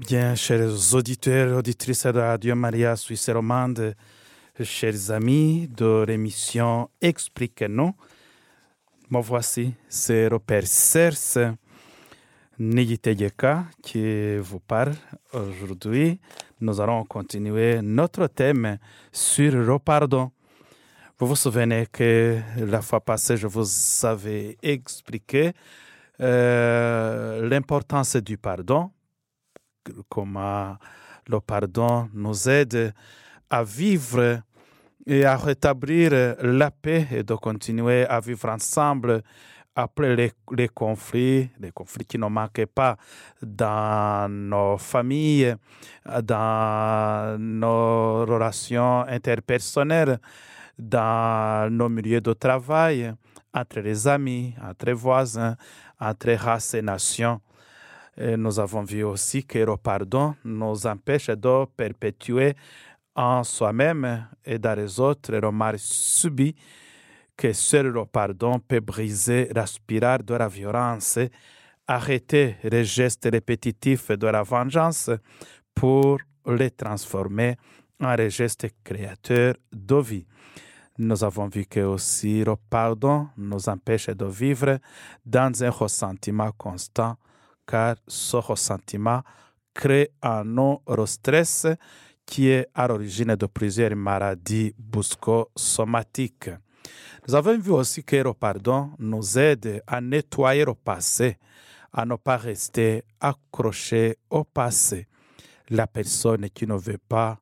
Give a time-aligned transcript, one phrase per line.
[0.00, 3.94] Bien, chers auditeurs, auditrices de Radio Maria Suisse romande,
[4.62, 7.92] chers amis de l'émission Explique-nous,
[9.10, 11.54] me voici, c'est Robert Sers
[12.58, 14.94] Nigiteyeka qui vous parle
[15.34, 16.18] aujourd'hui.
[16.62, 18.78] Nous allons continuer notre thème
[19.12, 20.30] sur le pardon.
[21.18, 23.66] Vous vous souvenez que la fois passée, je vous
[24.06, 25.52] avais expliqué
[26.22, 28.90] euh, l'importance du pardon,
[30.08, 30.76] comment
[31.28, 32.92] le pardon nous aide
[33.48, 34.42] à vivre
[35.06, 39.22] et à rétablir la paix et de continuer à vivre ensemble
[39.74, 42.96] après les, les, conflits, les conflits qui ne manquaient pas
[43.42, 45.54] dans nos familles,
[46.22, 50.18] dans nos relations interpersonnelles,
[50.78, 53.12] dans nos milieux de travail,
[53.54, 55.56] entre les amis, entre les voisins,
[56.00, 57.40] entre races et nations.
[58.22, 62.54] Et nous avons vu aussi que le pardon nous empêche de perpétuer
[63.14, 66.54] en soi-même et dans les autres les remarques subies
[67.34, 69.64] que seul le pardon peut briser la
[70.18, 71.18] de la violence,
[71.86, 75.08] arrêter les gestes répétitifs de la vengeance
[75.74, 77.56] pour les transformer
[78.02, 80.26] en des gestes créateurs de vie.
[80.98, 84.78] Nous avons vu que aussi le pardon nous empêche de vivre
[85.24, 87.16] dans un ressentiment constant,
[87.70, 89.22] car ce ressentiment
[89.72, 91.66] crée en nous le stress
[92.26, 96.50] qui est à l'origine de plusieurs maladies busco-somatiques.
[97.26, 101.38] Nous avons vu aussi que le pardon nous aide à nettoyer le passé,
[101.92, 105.06] à ne pas rester accroché au passé.
[105.68, 107.38] La personne qui ne veut pas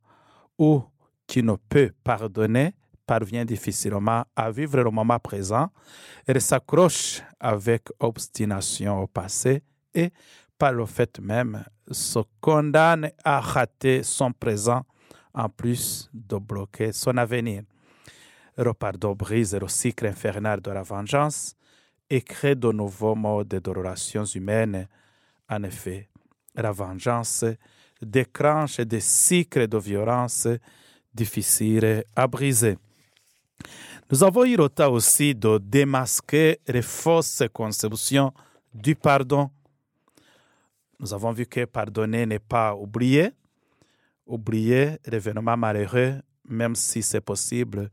[0.58, 0.82] ou
[1.26, 2.74] qui ne peut pardonner
[3.06, 5.68] parvient difficilement à vivre le moment présent.
[6.26, 9.62] Elle s'accroche avec obstination au passé
[9.98, 10.12] et,
[10.58, 14.84] par le fait même, se condamne à rater son présent
[15.34, 17.62] en plus de bloquer son avenir.
[18.56, 21.54] Le pardon brise le cycle infernal de la vengeance
[22.10, 24.88] et crée de nouveaux modes de relations humaines.
[25.48, 26.08] En effet,
[26.54, 27.44] la vengeance
[28.02, 30.48] déclenche des cycles de violence
[31.14, 32.76] difficiles à briser.
[34.10, 38.32] Nous avons eu le temps aussi de démasquer les fausses conceptions
[38.72, 39.50] du pardon.
[41.00, 43.30] Nous avons vu que pardonner n'est pas oublier.
[44.26, 47.90] Oublier l'événement malheureux, même si c'est possible,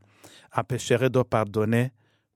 [0.54, 1.92] empêcherait de pardonner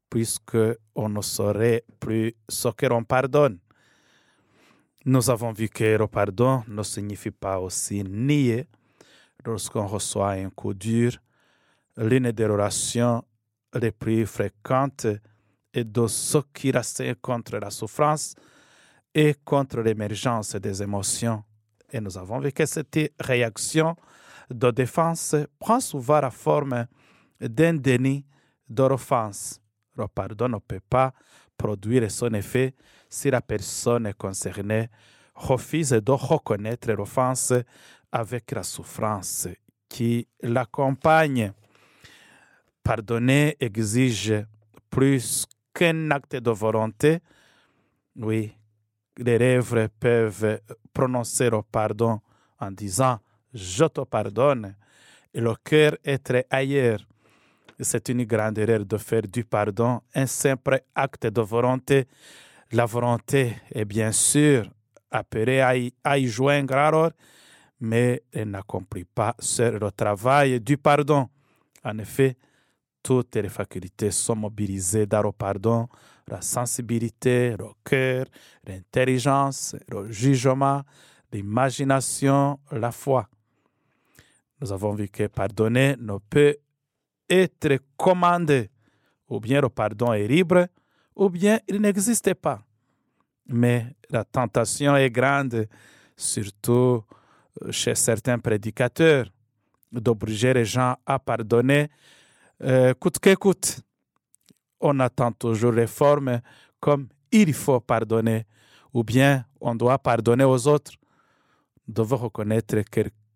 [0.09, 0.59] puisque
[0.95, 3.59] on ne saurait plus ce que l'on pardonne.
[5.05, 8.67] Nous avons vu que le pardon ne signifie pas aussi nier
[9.45, 11.13] lorsqu'on reçoit un coup dur.
[11.97, 13.25] L'une des relations
[13.81, 15.07] les plus fréquentes
[15.73, 18.35] est de ce qui reste contre la souffrance
[19.15, 21.45] et contre l'émergence des émotions.
[21.93, 23.97] Et nous avons vu que cette réaction
[24.49, 26.87] de défense prend souvent la forme
[27.41, 28.25] d'un déni
[28.69, 29.61] de l'offense.
[29.97, 31.13] Le pardon ne peut pas
[31.57, 32.75] produire son effet
[33.09, 34.89] si la personne concernée
[35.35, 37.53] refuse de reconnaître l'offense
[38.13, 39.49] avec la souffrance
[39.89, 41.53] qui l'accompagne.
[42.83, 44.35] Pardonner exige
[44.89, 47.19] plus qu'un acte de volonté.
[48.17, 48.53] Oui,
[49.21, 50.61] les lèvres peuvent
[50.93, 52.21] prononcer le pardon
[52.59, 53.19] en disant
[53.53, 54.75] Je te pardonne
[55.33, 57.01] et le cœur être ailleurs.
[57.79, 62.07] C'est une grande erreur de faire du pardon un simple acte de volonté.
[62.73, 64.71] La volonté est bien sûr
[65.11, 67.11] appelée à y, à y joindre alors,
[67.81, 71.29] mais elle n'accomplit pas seul le travail du pardon.
[71.83, 72.37] En effet,
[73.03, 75.89] toutes les facultés sont mobilisées dans le pardon,
[76.31, 78.27] la sensibilité, le cœur,
[78.65, 80.83] l'intelligence, le jugement,
[81.33, 83.29] l'imagination, la foi.
[84.61, 86.57] Nous avons vu que pardonner ne peut
[87.29, 88.71] être commandé.
[89.29, 90.67] Ou bien le pardon est libre,
[91.15, 92.63] ou bien il n'existe pas.
[93.47, 95.67] Mais la tentation est grande,
[96.17, 97.05] surtout
[97.71, 99.27] chez certains prédicateurs,
[99.91, 101.89] d'obliger les gens à pardonner
[102.63, 103.81] euh, coûte que coûte.
[104.81, 106.41] On attend toujours les formes
[106.81, 108.47] comme il faut pardonner,
[108.93, 110.93] ou bien on doit pardonner aux autres.
[111.87, 112.77] Devons reconnaître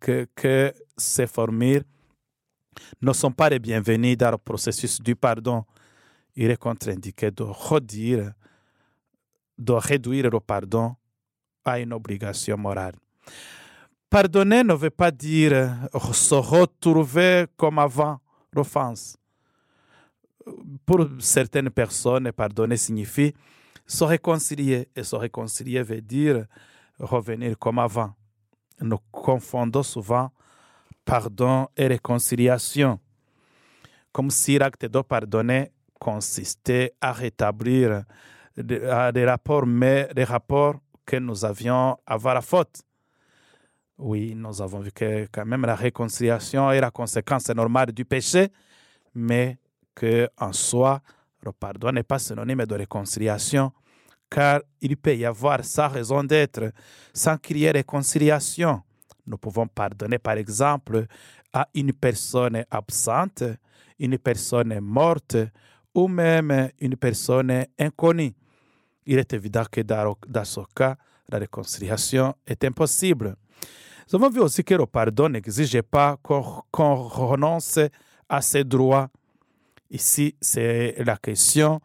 [0.01, 1.85] que, ces formules
[3.01, 5.65] ne sont pas les bienvenues dans le processus du pardon.
[6.37, 8.33] Il est contre-indiqué de redire,
[9.59, 10.95] de réduire le pardon
[11.65, 12.95] à une obligation morale.
[14.11, 15.71] Pardonner ne veut pas dire
[16.13, 18.21] se retrouver comme avant
[18.53, 19.17] l'offense.
[20.85, 23.35] Pour certaines personnes, pardonner signifie
[23.87, 24.89] se réconcilier.
[24.95, 26.47] Et se réconcilier veut dire
[26.99, 28.15] revenir comme avant.
[28.81, 30.31] nous confondons souvent
[31.05, 32.99] pardon et réconciliation,
[34.13, 35.71] comme si l'acte de pardonner
[36.01, 38.05] consistait à rétablir
[38.57, 42.83] des rapports, mais des rapports que nous avions avant la faute.
[43.99, 48.49] Oui, nous avons vu que quand même la réconciliation est la conséquence normale du péché,
[49.15, 49.59] mais
[49.95, 51.01] que en soi,
[51.43, 53.73] le pardon n'est pas synonyme de réconciliation,
[54.31, 56.73] car il peut y avoir sa raison d'être
[57.13, 58.83] sans qu'il y ait réconciliation.
[59.27, 61.07] Nous pouvons pardonner, par exemple,
[61.53, 63.45] à une personne absente,
[63.99, 65.37] une personne morte
[65.95, 68.35] ou même une personne inconnue.
[69.07, 70.97] Il est évident que dans, ce cas,
[71.29, 73.37] la réconciliation est impossible.
[74.13, 77.79] Nous avons vu aussi que le pardon n'exige pas qu'on renonce
[78.29, 79.09] à ses droits.
[79.95, 81.81] Ici, c'est la question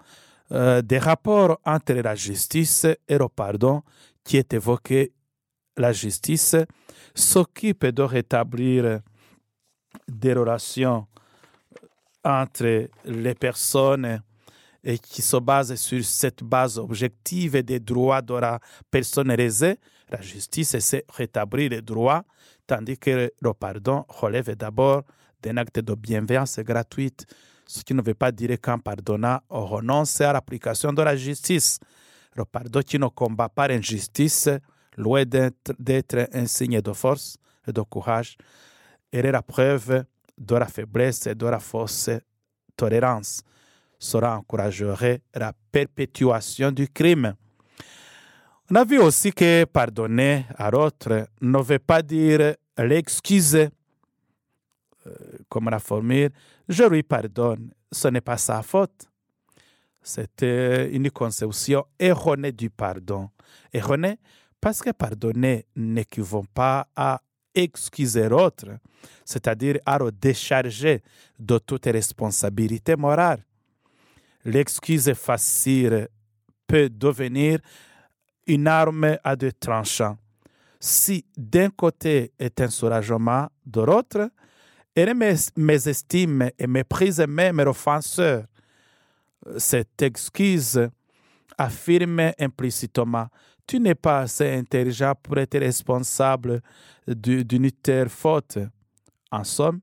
[0.51, 3.83] euh, des rapports entre la justice et le pardon
[4.23, 5.13] qui est évoqué.
[5.77, 6.55] La justice
[7.13, 9.01] s'occupe de rétablir
[10.07, 11.05] des relations
[12.23, 14.23] entre les personnes
[14.83, 18.59] et qui se basent sur cette base objective des droits de la
[18.89, 19.77] personne lésée,
[20.09, 22.23] la justice c'est rétablir les droits,
[22.65, 25.03] tandis que le pardon relève d'abord
[25.43, 27.27] d'un acte de bienveillance gratuite,
[27.69, 31.79] ce qui ne veut pas dire qu'en pardonnant, on renonce à l'application de la justice.
[32.35, 34.49] Le pardon qui ne combat pas l'injustice,
[34.97, 37.37] loin d'être un signe de force
[37.67, 38.37] et de courage,
[39.13, 40.03] est la preuve
[40.35, 42.09] de la faiblesse et de la fausse
[42.75, 43.43] tolérance.
[43.99, 47.35] Cela encouragerait la perpétuation du crime.
[48.71, 53.69] On a vu aussi que pardonner à l'autre ne veut pas dire l'excuser.
[55.07, 55.11] Euh,
[55.47, 56.29] comme la formule,
[56.69, 59.09] je lui pardonne, ce n'est pas sa faute.
[60.01, 60.43] C'est
[60.93, 63.29] une conception erronée du pardon.
[63.73, 64.17] Erronée
[64.61, 67.21] parce que pardonner n'équivaut pas à
[67.55, 68.77] excuser l'autre,
[69.25, 71.01] c'est-à-dire à le décharger
[71.37, 73.43] de toute responsabilité morale.
[74.45, 76.07] L'excuse facile
[76.67, 77.59] peut devenir
[78.47, 80.17] une arme à deux tranchants.
[80.79, 84.29] Si d'un côté est un soulagement, de l'autre,
[84.95, 85.15] elle
[85.55, 88.45] mésestime et méprise même l'offenseur.
[89.57, 90.89] Cette excuse
[91.57, 93.27] affirme implicitement
[93.69, 96.59] tu n'es pas assez intelligent pour être responsable
[97.07, 98.57] d'une telle faute.
[99.31, 99.81] En somme,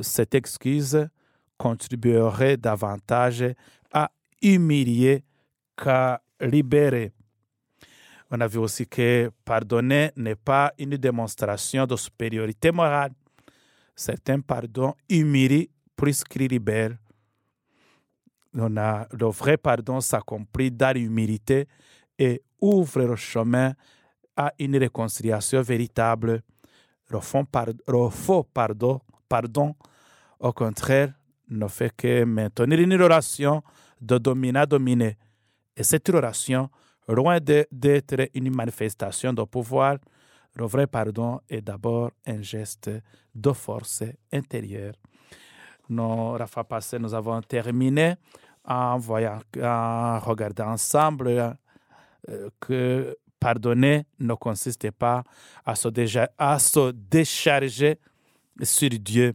[0.00, 1.08] cette excuse
[1.56, 3.44] contribuerait davantage
[3.92, 4.10] à
[4.42, 5.22] humilier
[5.76, 7.12] qu'à libérer.
[8.28, 13.12] On a vu aussi que pardonner n'est pas une démonstration de supériorité morale.
[13.94, 14.94] Certains pardons
[16.24, 16.96] qu'ils libèrent.
[18.54, 21.66] On a, le vrai pardon s'accomplit dans l'humilité
[22.18, 23.74] et ouvre le chemin
[24.36, 26.42] à une réconciliation véritable.
[27.08, 27.44] Le, faux
[28.52, 29.00] pardon,
[30.40, 31.12] au contraire,
[31.48, 33.62] ne fait que maintenir une relation
[34.00, 35.16] de dominant-dominé.
[35.76, 36.70] Et cette relation,
[37.08, 39.96] loin d'être une manifestation de pouvoir,
[40.54, 42.90] le vrai pardon est d'abord un geste
[43.34, 44.94] de force intérieure.
[45.88, 48.14] Nous, la fois passée, nous avons terminé
[48.64, 51.56] en regardant ensemble
[52.28, 55.24] euh, que pardonner ne consiste pas
[55.64, 55.88] à se,
[56.38, 57.98] à se décharger
[58.62, 59.34] sur Dieu.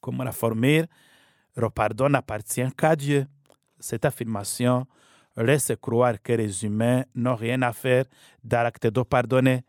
[0.00, 0.86] Comme la formule,
[1.56, 3.26] le pardon n'appartient qu'à Dieu.
[3.78, 4.86] Cette affirmation
[5.36, 8.04] laisse croire que les humains n'ont rien à faire
[8.42, 9.62] dans l'acte de pardonner.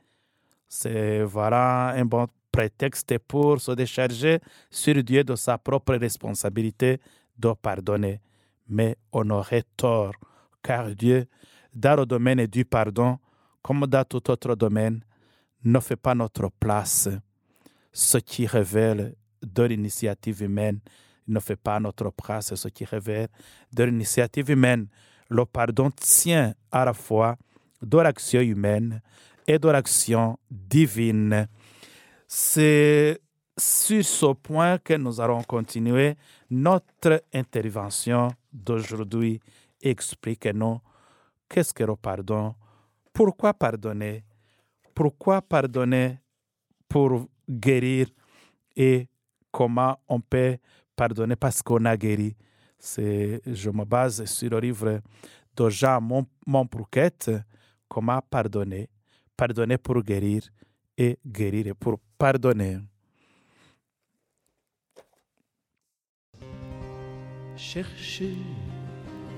[0.68, 7.00] C'est voilà un bon prétexte pour se décharger sur Dieu de sa propre responsabilité
[7.38, 8.20] de pardonner.
[8.68, 10.14] Mais on aurait tort,
[10.62, 11.28] car Dieu
[11.74, 13.20] dans le domaine du pardon,
[13.62, 15.02] comme dans tout autre domaine,
[15.64, 17.10] ne fait pas notre place.
[17.94, 20.80] Ce qui révèle de l'initiative humaine
[21.28, 23.28] ne fait pas notre place, ce qui révèle
[23.74, 24.88] de l'initiative humaine.
[25.30, 27.38] Le pardon tient à la fois
[27.82, 29.02] de l'action humaine
[29.48, 31.48] et de l'action divine.
[32.28, 33.20] C'est
[33.58, 36.16] sur ce point que nous allons continuer
[36.50, 39.40] notre intervention d'aujourd'hui.
[39.82, 40.80] Expliquez-nous
[41.50, 42.54] Qu'est-ce que le pardon
[43.14, 44.24] Pourquoi pardonner?
[44.94, 46.20] Pourquoi pardonner
[46.90, 48.08] pour guérir?
[48.76, 49.08] Et
[49.52, 50.58] comment on peut
[50.96, 52.36] pardonner parce qu'on a guéri?
[52.80, 55.02] Je me base sur le livre
[55.56, 56.02] de Jean
[56.46, 57.12] Montprouquet,
[57.88, 58.90] Comment pardonner
[59.38, 60.42] pardonner pour guérir
[60.98, 62.80] et guérir pour pardonner.
[67.56, 68.36] Chercher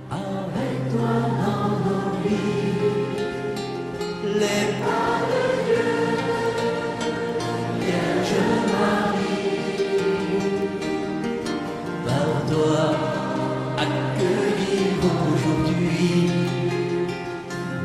[0.10, 2.60] avec toi dans nos vies
[4.40, 5.92] les pas de Dieu,
[7.82, 8.38] Vierge
[8.74, 9.80] Marie,
[12.06, 12.84] par toi
[13.78, 16.32] accueillir aujourd'hui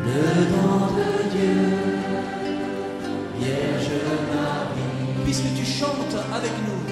[0.06, 1.84] le don de Dieu.
[5.85, 6.84] Chante avec nous.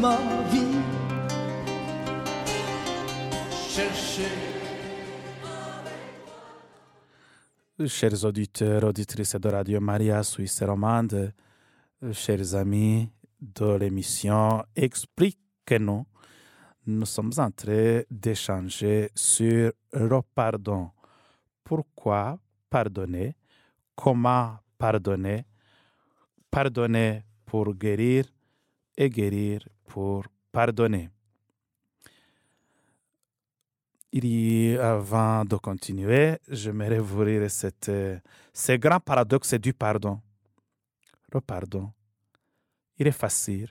[0.00, 0.16] Ma
[0.50, 0.80] vie.
[3.50, 4.30] Cherchez
[7.86, 11.32] Chers auditeurs, auditrices de Radio Maria Suisse romande,
[12.12, 13.08] chers amis
[13.40, 16.04] de l'émission Explique-nous,
[16.86, 20.90] nous sommes en train d'échanger sur le pardon.
[21.62, 22.38] Pourquoi
[22.68, 23.36] pardonner?
[23.94, 25.44] Comment pardonner?
[26.50, 28.24] Pardonner pour guérir
[28.96, 31.10] et guérir pour pardonner.
[34.80, 38.18] Avant de continuer, j'aimerais vous lire cette, euh,
[38.52, 40.20] ce grand paradoxe du pardon.
[41.32, 41.92] Le pardon,
[42.96, 43.68] il est facile,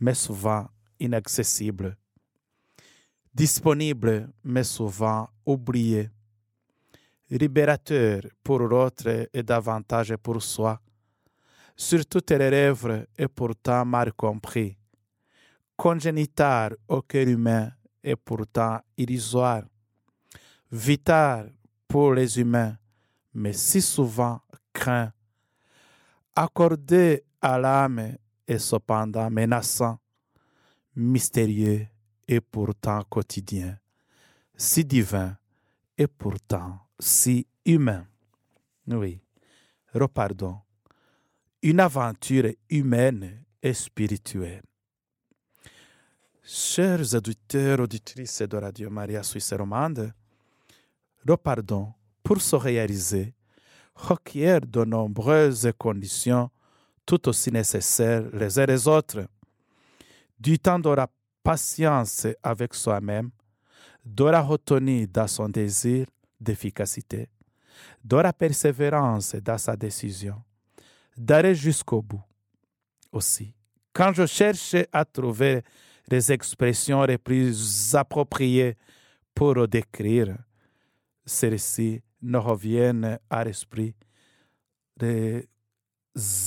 [0.00, 0.68] mais souvent
[1.00, 1.96] inaccessible.
[3.34, 6.08] Disponible, mais souvent oublié.
[7.28, 10.80] Libérateur pour l'autre et davantage pour soi.
[11.76, 14.77] Sur toutes les lèvres et pourtant mal compris.
[15.78, 17.70] Congénital au cœur humain
[18.02, 19.62] et pourtant illusoire.
[20.72, 21.54] Vital
[21.86, 22.76] pour les humains,
[23.32, 24.40] mais si souvent
[24.72, 25.12] craint.
[26.34, 28.16] Accordé à l'âme
[28.48, 30.00] et cependant menaçant.
[30.96, 31.86] Mystérieux
[32.26, 33.78] et pourtant quotidien.
[34.56, 35.36] Si divin
[35.96, 38.04] et pourtant si humain.
[38.88, 39.20] Oui,
[39.94, 40.58] le pardon.
[41.62, 44.62] Une aventure humaine et spirituelle.
[46.50, 50.14] Chers auditeurs, auditrices de Radio Maria Suisse Romande,
[51.22, 53.34] le pardon, pour se réaliser,
[53.94, 56.48] requiert de nombreuses conditions
[57.04, 59.28] tout aussi nécessaires les uns les autres.
[60.40, 61.06] Du temps de la
[61.42, 63.30] patience avec soi-même,
[64.02, 66.06] de la retenue dans son désir
[66.40, 67.28] d'efficacité,
[68.02, 70.42] de la persévérance dans sa décision,
[71.14, 72.24] d'aller jusqu'au bout.
[73.12, 73.54] Aussi,
[73.92, 75.62] quand je cherche à trouver
[76.10, 78.76] les expressions les plus appropriées
[79.34, 80.36] pour décrire,
[81.24, 83.94] celles-ci ne reviennent à l'esprit.
[84.96, 85.46] Des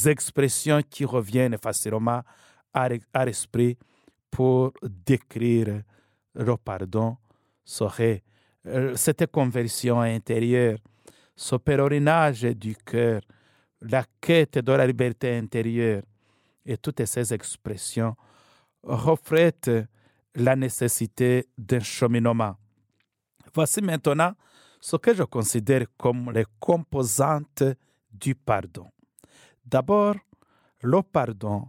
[0.05, 2.21] expressions qui reviennent facilement
[2.73, 3.77] à à l'esprit
[4.29, 5.83] pour décrire
[6.33, 7.17] le pardon
[7.63, 8.23] serait
[8.65, 10.77] euh, cette conversion intérieure,
[11.35, 13.21] ce pèlerinage du cœur,
[13.81, 16.03] la quête de la liberté intérieure
[16.65, 18.15] et toutes ces expressions
[18.83, 19.71] reflètent
[20.35, 22.55] la nécessité d'un cheminement.
[23.53, 24.33] Voici maintenant
[24.79, 27.63] ce que je considère comme les composantes
[28.11, 28.89] du pardon.
[29.65, 30.15] D'abord,
[30.81, 31.67] le pardon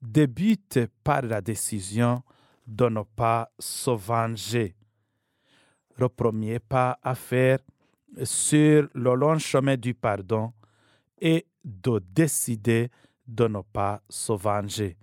[0.00, 2.22] débute par la décision
[2.66, 4.74] de ne pas se venger.
[5.96, 7.58] Le premier pas à faire
[8.24, 10.52] sur le long chemin du pardon
[11.20, 12.90] est de décider
[13.26, 14.96] de ne pas se venger.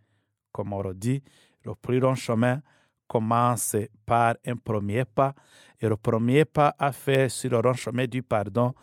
[0.51, 1.21] Comme on le dit,
[1.67, 2.61] le plus chemin
[3.07, 5.33] commence par un premier pas
[5.79, 8.73] et le premier pas à faire sur le long chemin du pardon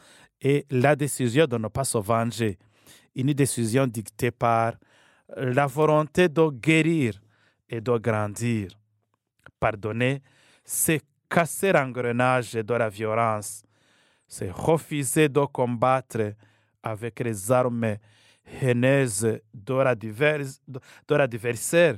[0.41, 2.59] est la décision de ne pas se venger.
[3.15, 4.75] Une décision dictée par
[5.37, 7.21] la volonté de guérir
[7.69, 8.79] et de grandir.
[9.59, 10.23] Pardonner,
[10.65, 13.63] c'est casser l'engrenage de la violence,
[14.27, 16.35] c'est refuser de combattre
[16.83, 17.97] avec les armes
[18.61, 21.97] haineuses de l'adversaire.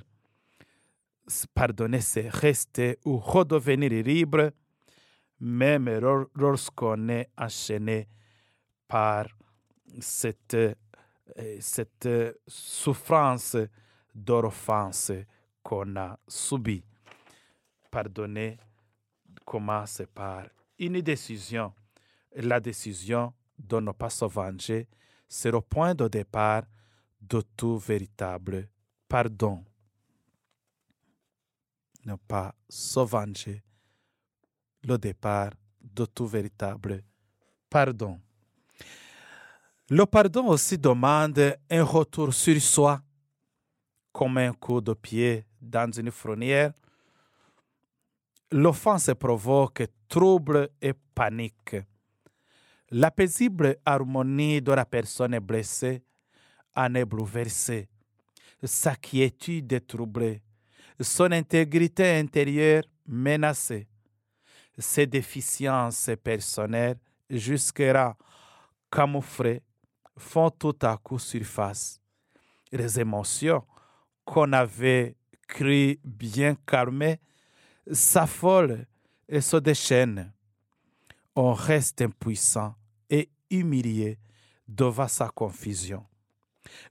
[1.54, 4.52] Pardonner, c'est rester ou redevenir libre,
[5.40, 5.88] même
[6.34, 8.08] lorsqu'on est enchaîné
[8.86, 9.26] par
[10.00, 10.56] cette
[11.34, 12.08] et cette
[12.46, 13.56] souffrance
[14.14, 15.12] d'offense
[15.62, 16.84] qu'on a subie.
[17.90, 18.58] Pardonner
[19.44, 20.46] commence par
[20.78, 21.72] une décision.
[22.36, 24.86] La décision de ne pas se venger,
[25.28, 26.62] c'est le point de départ
[27.20, 28.68] de tout véritable
[29.08, 29.64] pardon.
[32.06, 33.62] Ne pas se venger,
[34.84, 35.50] le départ
[35.82, 37.02] de tout véritable
[37.68, 38.20] pardon.
[39.90, 43.02] Le pardon aussi demande un retour sur soi,
[44.12, 46.72] comme un coup de pied dans une fournière.
[48.50, 51.76] L'offense provoque trouble et panique.
[52.90, 56.02] La paisible harmonie de la personne blessée
[56.74, 57.88] en est bouleversée.
[58.62, 60.40] Sa quiétude est troublée.
[61.00, 63.86] Son intégrité intérieure menacée.
[64.78, 66.98] Ses déficiences personnelles,
[67.28, 68.16] jusque-là
[68.90, 69.62] camouflées,
[70.16, 72.00] font tout à coup surface.
[72.72, 73.64] Les émotions
[74.24, 77.20] qu'on avait cru bien calmées
[77.90, 78.86] s'affolent
[79.28, 80.32] et se déchaînent.
[81.34, 82.74] On reste impuissant
[83.10, 84.18] et humilié
[84.66, 86.04] devant sa confusion.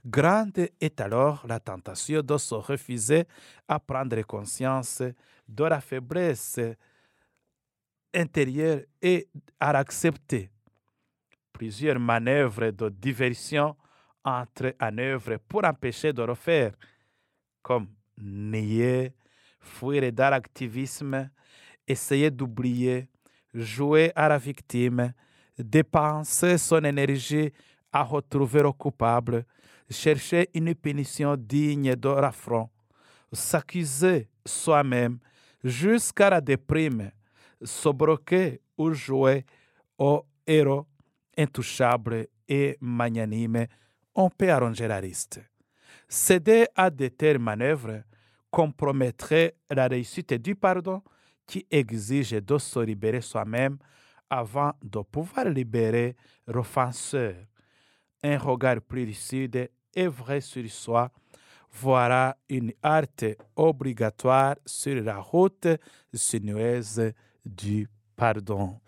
[0.05, 3.25] Grande est alors la tentation de se refuser
[3.67, 5.01] à prendre conscience
[5.47, 6.59] de la faiblesse
[8.13, 9.27] intérieure et
[9.59, 10.49] à l'accepter.
[11.51, 13.75] Plusieurs manœuvres de diversion
[14.23, 16.73] entrent en œuvre pour empêcher de refaire,
[17.61, 17.87] comme
[18.17, 19.13] nier,
[19.59, 21.29] fuir dans l'activisme,
[21.87, 23.07] essayer d'oublier,
[23.53, 25.13] jouer à la victime,
[25.57, 27.51] dépenser son énergie
[27.91, 29.45] à retrouver le coupable,
[29.89, 32.69] chercher une punition digne de l'affront,
[33.31, 35.19] s'accuser soi-même
[35.63, 37.11] jusqu'à la déprime,
[37.63, 37.89] se
[38.77, 39.45] ou jouer
[39.97, 40.87] au héros
[41.37, 43.67] intouchable et magnanime,
[44.13, 45.41] on peut arranger la liste.
[46.07, 48.03] Céder à de telles manœuvres
[48.51, 51.01] compromettrait la réussite du pardon
[51.45, 53.77] qui exige de se libérer soi-même
[54.29, 56.15] avant de pouvoir libérer
[56.47, 57.35] l'offenseur.
[58.23, 61.11] Un regard plus lucide et vrai sur soi
[61.71, 65.67] voilà une arte obligatoire sur la route
[66.13, 67.11] sinueuse
[67.45, 68.79] du pardon.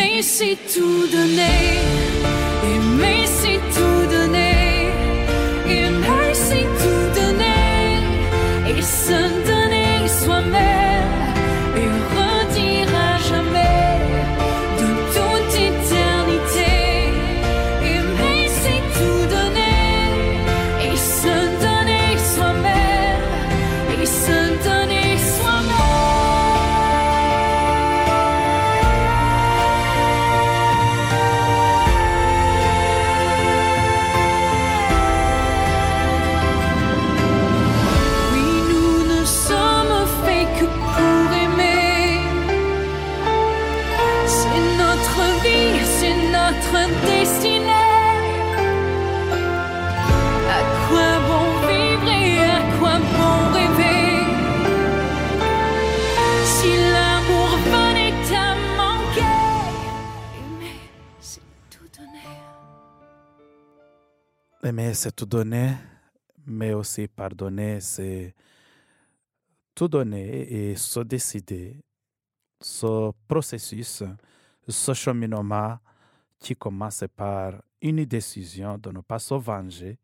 [0.00, 1.78] Aimer, c'est tout donner.
[2.64, 3.26] Aimer,
[3.74, 3.89] tout
[64.94, 65.74] C'est tout donner,
[66.46, 68.34] mais aussi pardonner, c'est
[69.74, 71.76] tout donner et se décider,
[72.58, 74.02] ce processus,
[74.66, 75.78] ce cheminement
[76.38, 79.98] qui commence par une décision de ne pas se venger,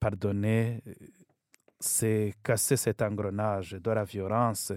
[0.00, 0.82] pardonner,
[1.78, 4.72] c'est casser cet engrenage de la violence.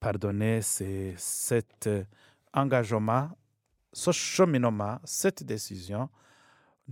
[0.00, 1.88] Pardonner, c'est cet
[2.54, 3.30] engagement,
[3.92, 6.08] ce cheminement, cette décision,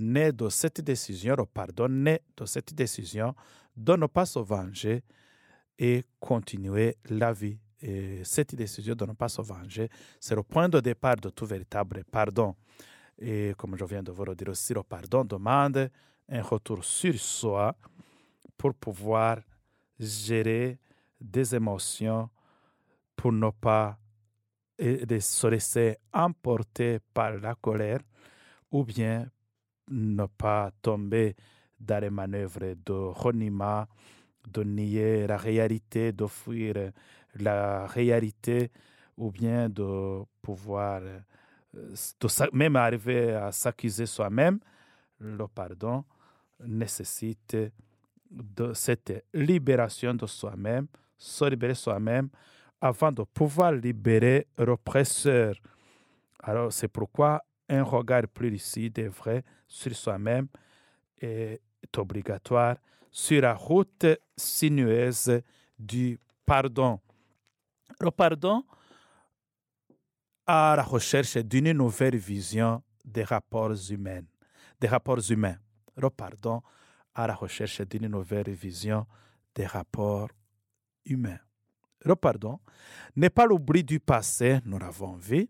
[0.00, 3.34] née de cette décision, le pardon, né de cette décision
[3.76, 5.02] de ne pas se venger
[5.78, 7.58] et continuer la vie.
[7.80, 11.46] Et cette décision de ne pas se venger, c'est le point de départ de tout
[11.46, 12.54] véritable pardon.
[13.18, 15.90] Et comme je viens de vous le dire aussi, le pardon demande
[16.28, 17.74] un retour sur soi
[18.56, 19.38] pour pouvoir
[19.98, 20.78] gérer
[21.20, 22.28] des émotions,
[23.16, 23.98] pour ne pas
[24.78, 28.00] se laisser emporter par la colère
[28.70, 29.26] ou bien
[29.90, 31.34] ne pas tomber
[31.78, 33.86] dans les manœuvres de reniement,
[34.48, 36.92] de nier la réalité, d'offrir
[37.34, 38.70] la réalité
[39.16, 41.02] ou bien de pouvoir
[41.72, 44.58] de même arriver à s'accuser soi-même.
[45.18, 46.04] Le pardon
[46.66, 47.56] nécessite
[48.30, 52.28] de cette libération de soi-même, se libérer soi-même
[52.80, 55.54] avant de pouvoir libérer l'oppresseur.
[56.42, 60.48] Alors c'est pourquoi un regard plus lucide et vrai sur soi-même
[61.18, 61.60] est
[61.96, 62.76] obligatoire
[63.10, 64.06] sur la route
[64.36, 65.40] sinueuse
[65.78, 67.00] du pardon.
[68.00, 68.64] Le pardon
[70.46, 74.22] à la recherche d'une nouvelle vision des rapports humains,
[74.80, 75.56] des rapports humains.
[75.96, 76.62] Le pardon
[77.14, 79.06] à la recherche d'une nouvelle vision
[79.54, 80.30] des rapports
[81.04, 81.38] humains.
[82.04, 82.58] Le pardon
[83.14, 85.48] n'est pas l'oubli du passé, nous l'avons vu.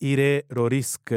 [0.00, 1.14] Est le risque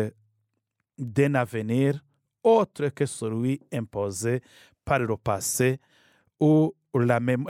[0.98, 2.04] d'un avenir
[2.44, 4.42] autre que celui imposé
[4.86, 5.80] par le passé
[6.39, 6.74] ou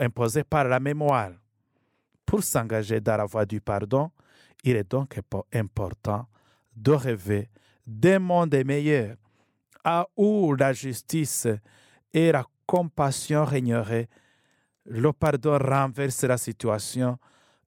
[0.00, 1.32] imposé par la mémoire.
[2.26, 4.10] Pour s'engager dans la voie du pardon,
[4.62, 5.18] il est donc
[5.52, 6.26] important
[6.76, 7.48] de rêver
[7.86, 9.16] d'un monde meilleur,
[9.84, 11.48] à où la justice
[12.12, 14.08] et la compassion régneraient.
[14.84, 17.18] Le pardon renverse la situation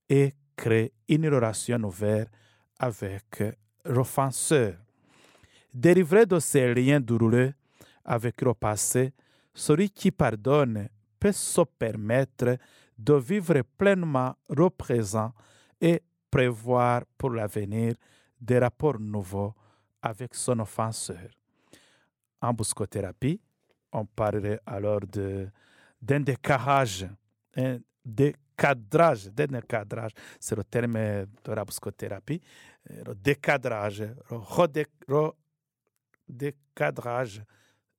[0.08, 2.30] et crée une relation ouverte
[2.80, 3.44] avec
[3.86, 4.76] l'offenseur.
[5.74, 7.54] Délivré de ces liens douloureux
[8.06, 9.14] avec le passé,
[9.54, 10.88] celui qui pardonne
[11.20, 12.58] peut se permettre
[12.98, 15.34] de vivre pleinement le présent
[15.80, 17.96] et prévoir pour l'avenir
[18.40, 19.54] des rapports nouveaux
[20.02, 21.30] avec son offenseur.
[22.42, 23.40] En buscothérapie,
[23.92, 27.08] on parlerait alors d'un décadrage,
[27.56, 27.78] un
[28.56, 30.94] décadrage, d'un décadrage, c'est le terme
[31.44, 32.42] de la buscothérapie,
[32.90, 34.04] le décadrage,
[35.08, 35.32] le
[36.28, 37.42] décadrage,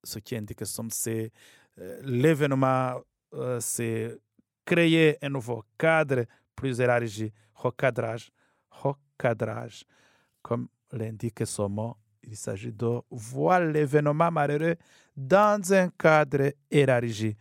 [0.03, 1.33] ce qui indique que c'est
[1.79, 3.01] euh, l'événement,
[3.35, 4.17] euh, c'est
[4.65, 8.31] créer un nouveau cadre plus élargi, recadrage,
[8.71, 9.85] recadrage,
[10.43, 14.77] comme l'indique ce mot, il s'agit de voir l'événement malheureux
[15.17, 17.37] dans un cadre élargi.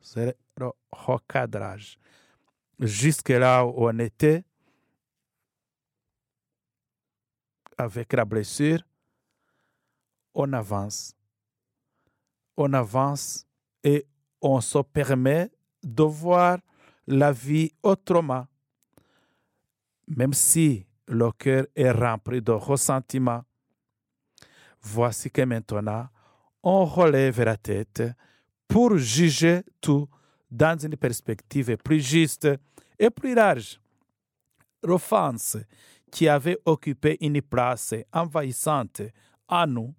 [0.00, 1.98] C'est le recadrage.
[2.78, 4.44] Jusque là où on était,
[7.76, 8.80] avec la blessure,
[10.34, 11.14] on avance.
[12.56, 13.46] On avance
[13.82, 14.06] et
[14.40, 15.50] on se permet
[15.82, 16.58] de voir
[17.06, 18.46] la vie autrement.
[20.08, 23.44] Même si le cœur est rempli de ressentiments,
[24.80, 26.08] voici que maintenant,
[26.62, 28.02] on relève la tête
[28.66, 30.08] pour juger tout
[30.50, 32.48] dans une perspective plus juste
[32.98, 33.80] et plus large.
[34.82, 35.56] L'offense
[36.10, 39.02] qui avait occupé une place envahissante
[39.48, 39.94] à nous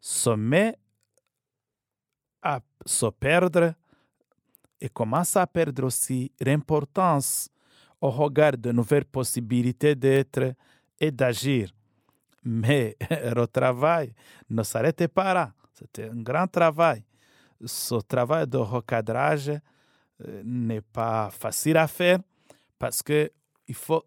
[0.00, 0.76] se met
[2.42, 3.74] à se perdre
[4.80, 7.48] et commence à perdre aussi l'importance
[8.00, 10.54] au regard de nouvelles possibilités d'être
[11.00, 11.70] et d'agir.
[12.44, 14.12] Mais le travail
[14.50, 15.52] ne s'arrêtait pas là.
[15.72, 17.02] C'était un grand travail.
[17.64, 22.18] Ce travail de recadrage euh, n'est pas facile à faire
[22.78, 23.30] parce qu'il
[23.74, 24.04] faut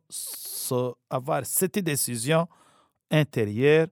[1.09, 2.47] avoir cette décision
[3.09, 3.87] intérieure,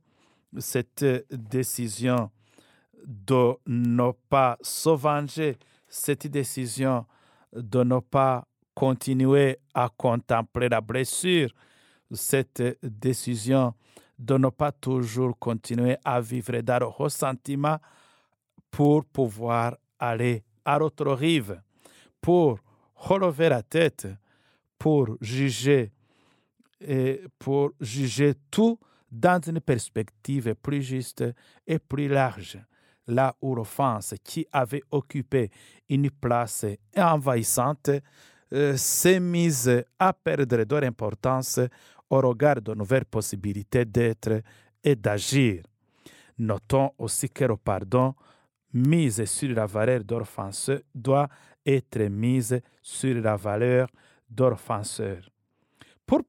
[0.58, 2.30] cette décision
[3.06, 7.06] de ne pas se venger, cette décision
[7.54, 11.50] de ne pas continuer à contempler la blessure,
[12.12, 13.74] cette décision
[14.18, 17.78] de ne pas toujours continuer à vivre dans le ressentiment
[18.75, 21.61] pour pouvoir aller à l'autre rive,
[22.19, 22.59] pour
[22.93, 24.05] relever la tête,
[24.77, 25.93] pour juger
[26.81, 28.77] et pour juger tout
[29.09, 31.23] dans une perspective plus juste
[31.65, 32.59] et plus large.
[33.07, 35.49] là où l'offense qui avait occupé
[35.88, 36.65] une place
[36.97, 37.91] envahissante
[38.51, 41.61] euh, s'est mise à perdre de leur importance
[42.09, 44.41] au regard de nouvelles possibilités d'être
[44.83, 45.61] et d'agir.
[46.39, 48.15] Notons aussi que le pardon
[48.75, 51.29] mise sur la valeur d'offenseur doit
[51.65, 53.88] être mise sur la valeur
[54.29, 55.29] d'offenseur.
[56.05, 56.21] Pour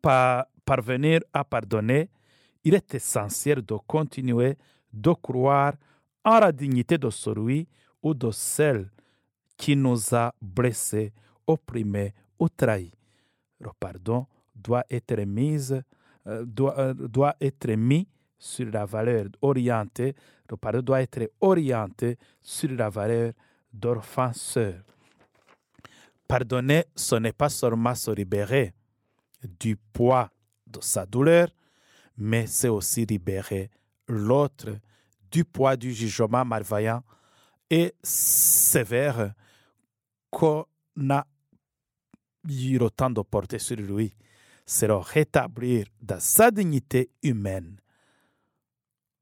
[0.64, 2.08] parvenir à pardonner,
[2.64, 4.56] il est essentiel de continuer
[4.92, 5.74] de croire
[6.24, 7.68] en la dignité de celui
[8.02, 8.90] ou de celle
[9.56, 11.12] qui nous a blessés,
[11.46, 12.92] opprimés ou trahis.
[13.60, 15.82] Le pardon doit être, mise,
[16.26, 18.06] euh, euh, doit être mis
[18.38, 20.14] sur la valeur orientée,
[20.50, 23.32] le pardon doit être orienté sur la valeur
[23.72, 24.82] d'offenseur.
[26.28, 28.74] Pardonner, ce n'est pas seulement se libérer
[29.60, 30.30] du poids
[30.66, 31.48] de sa douleur,
[32.16, 33.70] mais c'est aussi libérer
[34.08, 34.78] l'autre
[35.30, 37.02] du poids du jugement malveillant
[37.70, 39.34] et sévère
[40.30, 40.66] qu'on
[41.10, 41.26] a
[42.48, 44.14] eu le temps de porter sur lui.
[44.64, 47.76] C'est le rétablir dans sa dignité humaine.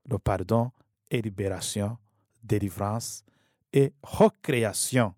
[0.09, 0.71] Le pardon
[1.11, 1.97] et libération,
[2.43, 3.25] délivrance
[3.73, 5.15] et recréation.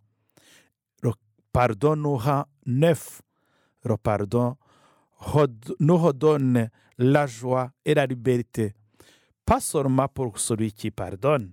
[1.02, 1.12] Le
[1.52, 3.22] pardon nous rend neuf.
[3.84, 4.56] Le pardon
[5.80, 8.74] nous redonne la joie et la liberté,
[9.44, 11.52] pas seulement pour celui qui pardonne,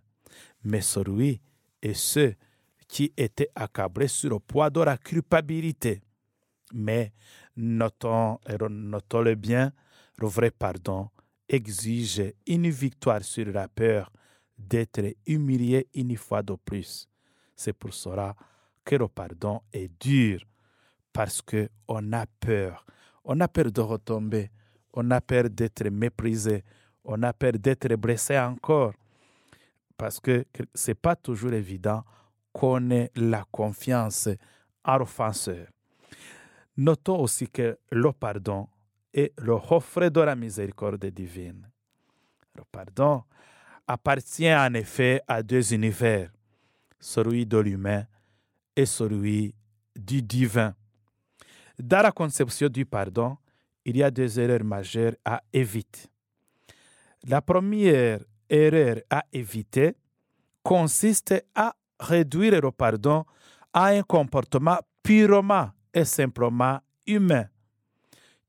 [0.63, 1.41] mais celui
[1.82, 2.36] et ceux
[2.88, 6.02] qui étaient accablés sur le poids de la culpabilité.
[6.74, 7.13] Mais
[7.56, 9.72] notons, notons le bien,
[10.17, 11.10] le vrai pardon
[11.47, 14.12] exige une victoire sur la peur
[14.58, 17.08] d'être humilié une fois de plus.
[17.56, 18.36] C'est pour cela
[18.84, 20.45] que le pardon est dur,
[21.12, 22.86] parce qu'on a peur.
[23.23, 24.51] On a peur de retomber,
[24.93, 26.63] on a peur d'être méprisé,
[27.06, 28.93] on a peur d'être blessé encore.
[29.95, 32.03] Parce que ce n'est pas toujours évident
[32.51, 34.27] qu'on ait la confiance
[34.84, 35.67] en l'offenseur.
[36.75, 38.67] Notons aussi que le pardon
[39.13, 41.69] est le reflet de la miséricorde divine.
[42.56, 43.23] Le pardon
[43.88, 46.32] appartient en effet à deux univers,
[46.99, 48.06] celui de l'humain
[48.76, 49.54] et celui
[49.95, 50.73] du divin.
[51.78, 53.38] Dans la conception du pardon,
[53.86, 56.08] il y a deux erreurs majeures à éviter.
[57.28, 59.95] La première erreur à éviter
[60.62, 63.26] consiste à réduire le pardon
[63.73, 67.47] à un comportement purement et simplement humain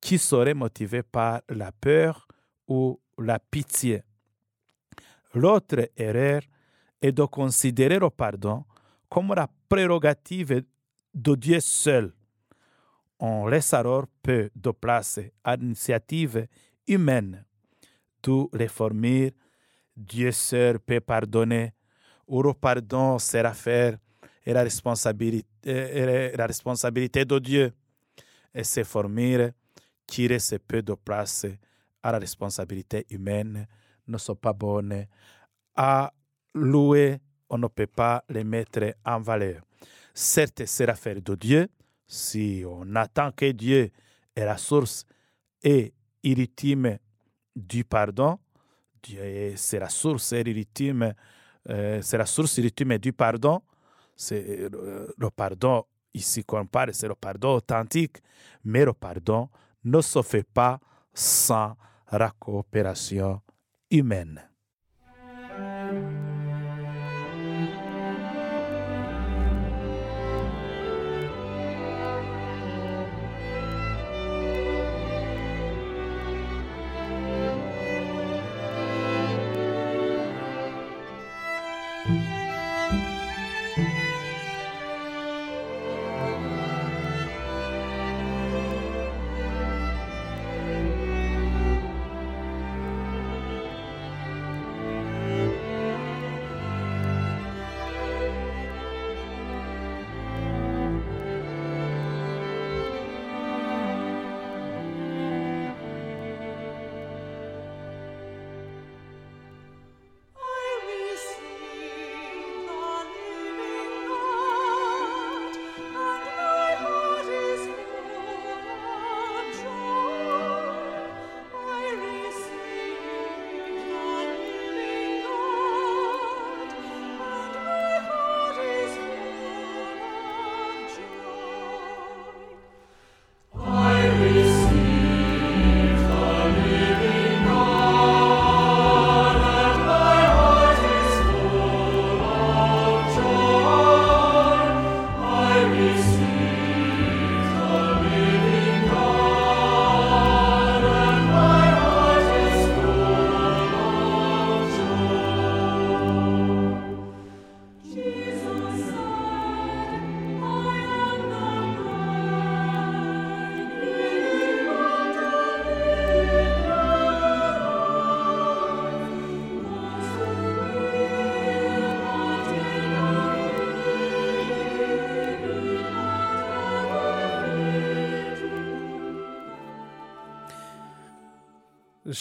[0.04, 2.28] qui serait motivé par la peur
[2.68, 4.02] ou la pitié.
[5.32, 6.42] L'autre erreur
[7.00, 8.64] est de considérer le pardon
[9.08, 10.62] comme la prérogative
[11.14, 12.12] de Dieu seul.
[13.18, 16.48] On laisse alors peu de place à l'initiative
[16.86, 17.42] humaine,
[18.52, 19.32] les formules
[19.96, 21.72] Dieu seul peut pardonner,
[22.26, 23.96] ou le pardon sera faire
[24.44, 27.72] et la responsabilité, la responsabilité de Dieu.
[28.54, 29.54] Et ces formules
[30.06, 31.46] qui laissent peu de place
[32.02, 33.66] à la responsabilité humaine
[34.06, 35.06] ne sont pas bonnes
[35.74, 36.12] à
[36.54, 39.62] louer, on ne peut pas les mettre en valeur.
[40.12, 41.68] Certes, c'est l'affaire de Dieu.
[42.06, 43.90] Si on attend que Dieu
[44.36, 45.04] est la source
[45.62, 46.98] et illitime
[47.56, 48.38] du pardon,
[49.02, 51.14] Dieu c'est la source illitime,
[51.68, 53.62] euh, c'est la source du pardon.
[54.16, 58.18] C'est le, pardon ici qu'on parle, c'est le pardon authentique,
[58.64, 59.48] mais le pardon
[59.84, 60.80] ne se fait pas
[61.12, 61.76] sans
[62.10, 63.40] la coopération
[63.90, 64.42] humaine.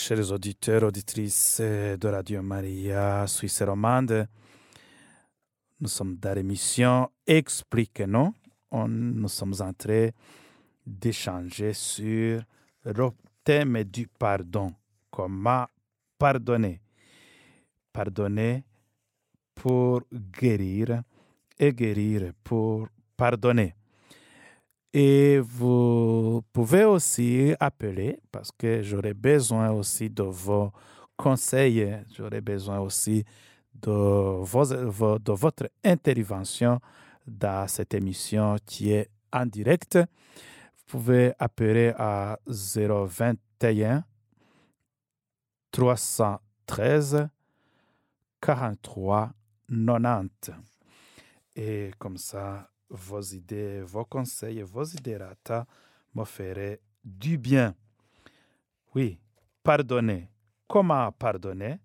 [0.05, 4.27] Chers auditeurs, auditrices de Radio Maria Suisse romande,
[5.79, 8.33] nous sommes dans l'émission Explique-nous.
[8.71, 10.09] On- Nous sommes en train
[10.85, 12.41] d'échanger sur
[12.83, 13.09] le
[13.45, 14.73] thème du pardon.
[15.09, 15.67] Comment
[16.17, 16.81] pardonner?
[17.93, 18.63] Pardonner
[19.55, 21.01] pour guérir
[21.57, 23.73] et guérir pour pardonner.
[24.93, 30.71] Et vous pouvez aussi appeler parce que j'aurai besoin aussi de vos
[31.17, 33.25] conseils, j'aurai besoin aussi
[33.73, 34.65] de, vos,
[35.17, 36.79] de votre intervention
[37.25, 39.97] dans cette émission qui est en direct.
[39.97, 44.03] Vous pouvez appeler à 021
[45.71, 47.29] 313
[48.39, 49.31] 43
[49.69, 50.51] 90.
[51.55, 55.65] Et comme ça, vos idées, vos conseils, vos idées rata
[56.13, 57.75] me feraient du bien.
[58.93, 59.19] Oui,
[59.63, 60.29] pardonner.
[60.67, 61.79] Comment pardonner?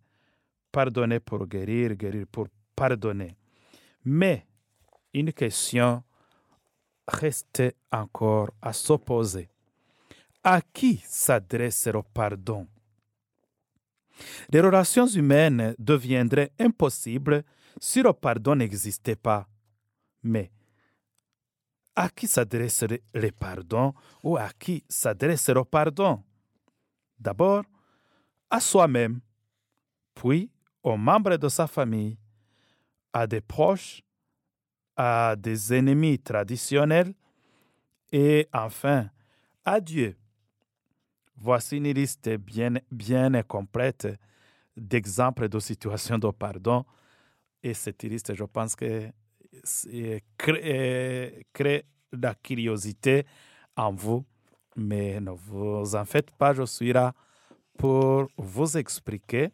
[0.70, 3.36] Pardonner pour guérir, guérir pour pardonner.
[4.04, 4.46] Mais
[5.14, 6.02] une question
[7.06, 9.48] reste encore à s'opposer.
[10.44, 12.66] À qui s'adresse le pardon?
[14.50, 17.44] Les relations humaines deviendraient impossibles
[17.80, 19.48] si le pardon n'existait pas.
[20.22, 20.50] Mais
[21.98, 23.92] à qui s'adresse le le pardon?
[24.22, 26.22] Ou à qui s'adresse le pardon?
[27.18, 27.64] D'abord,
[28.48, 29.20] à soi-même,
[30.14, 30.48] puis
[30.84, 32.16] aux membres de sa famille,
[33.12, 34.00] à des proches,
[34.96, 37.12] à des ennemis traditionnels
[38.12, 39.10] et enfin
[39.64, 40.16] à Dieu.
[41.36, 42.30] Voici une liste
[42.92, 44.06] bien complète
[44.76, 46.84] d'exemples de situations de pardon.
[47.60, 49.10] Et cette liste, je pense que
[49.62, 53.26] c'est- crée, crée la curiosité
[53.76, 54.24] en vous.
[54.76, 57.12] Mais ne vous en faites pas, je suis là
[57.76, 59.50] pour vous expliquer.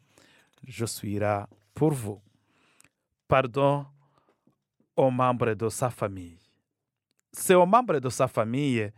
[0.67, 2.21] Je suis là pour vous.
[3.27, 3.87] Pardon
[4.97, 6.39] aux membres de sa famille.
[7.33, 8.91] C'est aux membres de sa famille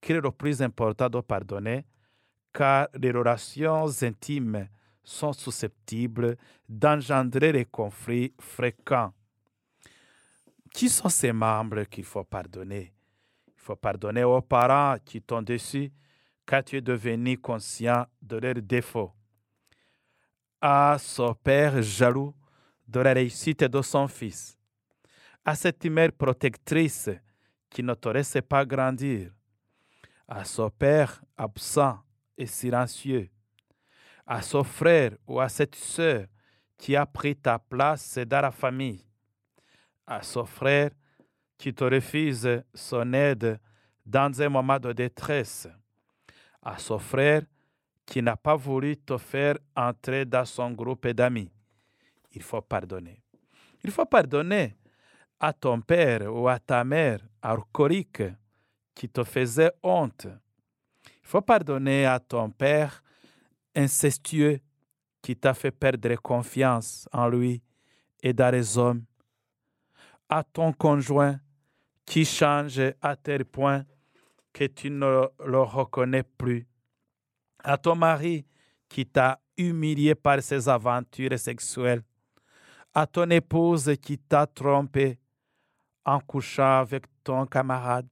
[0.00, 1.84] qu'il est le plus important de pardonner,
[2.52, 4.68] car les relations intimes
[5.02, 6.36] sont susceptibles
[6.68, 9.12] d'engendrer des conflits fréquents.
[10.72, 12.94] Qui sont ces membres qu'il faut pardonner?
[13.46, 15.92] Il faut pardonner aux parents qui t'ont déçu
[16.46, 19.12] car tu es devenu conscient de leurs défauts.
[20.60, 22.34] À son père jaloux
[22.88, 24.58] de la réussite de son fils.
[25.44, 27.10] À cette mère protectrice
[27.68, 29.30] qui ne te laisse pas grandir.
[30.26, 31.98] À son père absent
[32.36, 33.28] et silencieux.
[34.26, 36.26] À son frère ou à cette sœur
[36.76, 39.04] qui a pris ta place dans la famille.
[40.06, 40.90] À son frère
[41.56, 43.60] qui te refuse son aide
[44.04, 45.68] dans un moment de détresse.
[46.60, 47.42] À son frère
[48.04, 51.50] qui n'a pas voulu te faire entrer dans son groupe d'amis.
[52.32, 53.22] Il faut pardonner.
[53.84, 54.76] Il faut pardonner
[55.38, 58.22] à ton père ou à ta mère alcoolique
[58.94, 60.26] qui te faisait honte.
[61.06, 63.02] Il faut pardonner à ton père
[63.74, 64.60] incestueux
[65.20, 67.62] qui t'a fait perdre confiance en lui
[68.22, 69.04] et dans les hommes.
[70.34, 71.38] À ton conjoint
[72.06, 73.84] qui change à tel point
[74.54, 76.66] que tu ne le reconnais plus.
[77.62, 78.46] À ton mari
[78.88, 82.02] qui t'a humilié par ses aventures sexuelles.
[82.94, 85.18] À ton épouse qui t'a trompé
[86.06, 88.08] en couchant avec ton camarade.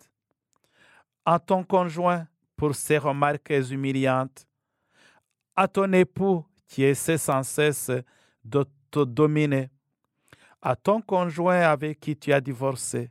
[1.24, 4.46] À ton conjoint pour ses remarques humiliantes.
[5.56, 7.90] À ton époux qui essaie sans cesse
[8.44, 9.70] de te dominer.
[10.62, 13.10] À ton conjoint avec qui tu as divorcé.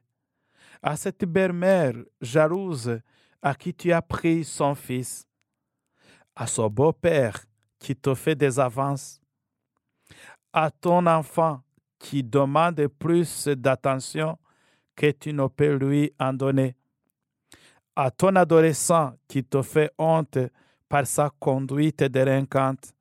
[0.82, 3.00] À cette belle-mère jalouse
[3.42, 5.26] à qui tu as pris son fils.
[6.36, 7.44] À son beau-père
[7.80, 9.20] qui te fait des avances.
[10.54, 11.62] À ton enfant
[11.98, 14.38] qui demande plus d'attention
[14.96, 16.76] que tu ne peux lui en donner.
[17.96, 20.38] À ton adolescent qui te fait honte
[20.88, 22.94] par sa conduite délinquante.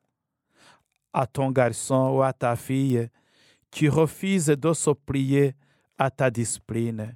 [1.12, 3.08] À ton garçon ou à ta fille
[3.78, 5.54] qui refuse de se plier
[5.96, 7.14] à ta discipline.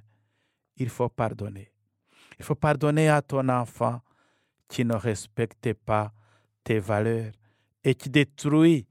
[0.77, 1.73] Il faut pardonner.
[2.39, 3.99] Il faut pardonner à ton enfant
[4.69, 6.13] qui ne respecte pas
[6.63, 7.33] tes valeurs
[7.83, 8.87] et qui détruit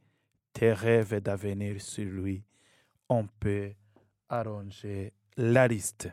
[0.52, 2.44] tes rêves d'avenir sur lui.
[3.08, 3.72] On peut
[4.28, 6.10] arranger la liste.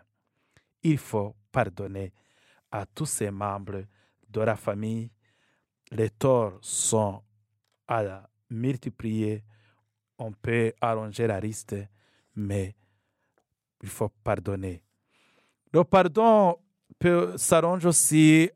[0.81, 2.13] Il faut pardonner
[2.71, 3.83] à tous ces membres
[4.29, 5.11] de la famille.
[5.91, 7.21] Les torts sont
[7.85, 9.43] à multiplier.
[10.19, 11.75] On peut arranger la liste,
[12.35, 12.75] mais
[13.81, 14.83] il faut pardonner.
[15.71, 16.57] Le pardon
[16.99, 18.49] peut s'arranger aussi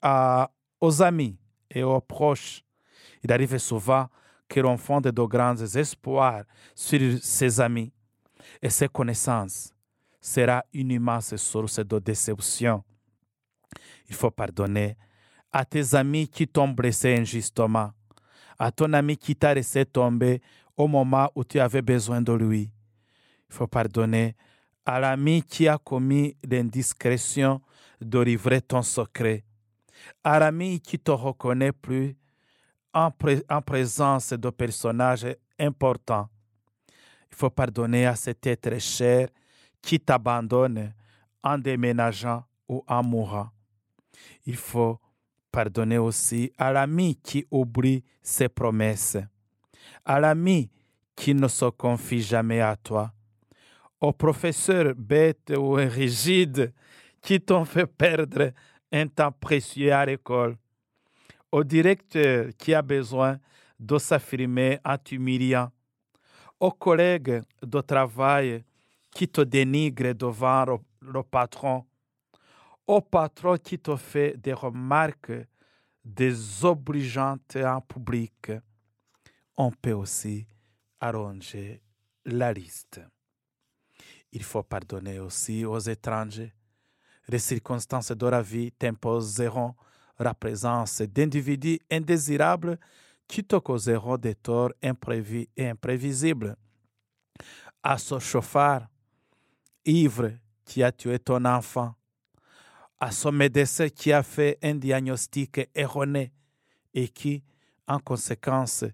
[0.81, 1.37] aux amis
[1.69, 2.63] et aux proches.
[3.23, 4.07] Il arrive souvent
[4.49, 6.43] que l'on fonde de grands espoirs
[6.75, 7.93] sur ses amis
[8.61, 9.73] et ses connaissances
[10.19, 12.83] sera une immense source de déception.
[14.09, 14.97] Il faut pardonner
[15.51, 17.91] à tes amis qui t'ont blessé injustement,
[18.59, 20.41] à ton ami qui t'a laissé tomber
[20.77, 22.71] au moment où tu avais besoin de lui.
[23.49, 24.35] Il faut pardonner
[24.85, 27.61] à l'ami qui a commis l'indiscrétion
[28.01, 29.43] de livrer ton secret,
[30.23, 32.15] à l'ami qui te reconnaît plus
[32.93, 33.09] en,
[33.49, 36.29] en présence de personnages importants.
[37.31, 39.29] Il faut pardonner à cet être cher
[39.81, 40.93] qui t'abandonne
[41.43, 43.49] en déménageant ou en mourant.
[44.45, 44.99] Il faut
[45.51, 49.17] pardonner aussi à l'ami qui oublie ses promesses,
[50.05, 50.69] à l'ami
[51.15, 53.11] qui ne se confie jamais à toi,
[53.99, 56.73] au professeur bête ou rigide
[57.21, 58.51] qui t'ont fait perdre
[58.91, 60.57] un temps précieux à l'école,
[61.51, 63.39] au directeur qui a besoin
[63.79, 65.71] de s'affirmer en t'humiliant,
[66.59, 68.63] au collègue de travail
[69.13, 71.85] qui te dénigre devant le patron,
[72.87, 75.31] au patron qui te fait des remarques
[76.03, 78.51] désobligeantes en public.
[79.57, 80.47] On peut aussi
[80.99, 81.81] arranger
[82.25, 83.01] la liste.
[84.31, 86.53] Il faut pardonner aussi aux étrangers.
[87.27, 89.75] Les circonstances de la vie t'imposeront
[90.19, 92.79] la présence d'individus indésirables
[93.27, 96.55] qui te causeront des torts imprévus et imprévisibles.
[97.81, 98.87] À ce chauffard
[99.85, 100.31] ivre
[100.65, 101.93] qui a tué ton enfant,
[102.99, 106.31] à son médecin qui a fait un diagnostic erroné
[106.93, 107.43] et qui,
[107.87, 108.85] en conséquence,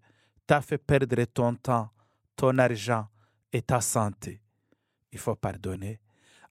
[0.49, 1.91] t'a fait perdre ton temps,
[2.35, 3.05] ton argent
[3.53, 4.41] et ta santé.
[5.11, 5.99] Il faut pardonner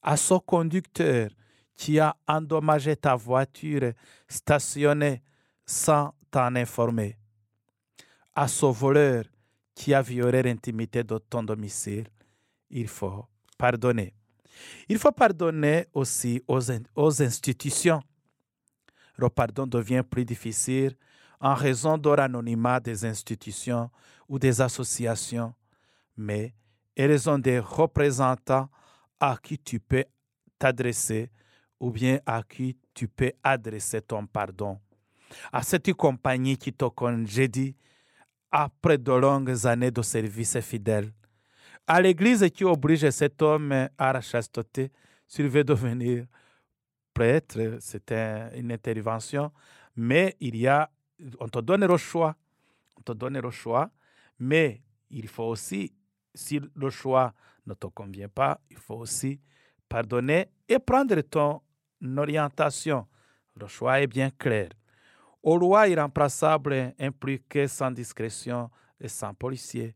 [0.01, 1.31] à ce conducteur
[1.75, 3.93] qui a endommagé ta voiture
[4.29, 5.21] stationnée
[5.67, 7.17] sans t'en informer,
[8.37, 9.25] à ce voleur
[9.75, 12.07] qui a violé l'intimité de ton domicile.
[12.71, 13.27] Il faut
[13.59, 14.15] pardonner.
[14.89, 16.61] Il faut pardonner aussi aux,
[16.95, 18.01] aux institutions.
[19.17, 20.97] Le pardon devient plus difficile
[21.41, 23.91] en raison de l'anonymat des institutions
[24.29, 25.55] ou des associations,
[26.17, 26.55] mais
[26.97, 28.69] elles ont des représentants
[29.21, 30.05] à qui tu peux
[30.59, 31.31] t'adresser
[31.81, 34.79] ou bien à qui tu peux adresser ton pardon.
[35.53, 37.77] À cette compagnie qui te congédie
[38.51, 41.13] après de longues années de service fidèle
[41.89, 44.93] à l'Église qui oblige cet homme à la chasteté
[45.27, 46.27] s'il veut devenir
[47.15, 47.79] prêtre.
[47.81, 49.51] C'est une intervention,
[49.97, 50.89] mais il y a,
[51.41, 52.37] on te donne le choix,
[52.97, 53.91] on te donne le choix,
[54.39, 55.93] mais il faut aussi,
[56.35, 57.33] si le choix
[57.67, 59.41] ne te convient pas, il faut aussi
[59.89, 61.61] pardonner et prendre ton
[62.17, 63.07] orientation.
[63.57, 64.71] Le choix est bien clair.
[65.43, 69.95] Au loi irremplaçable impliqué sans discrétion et sans policier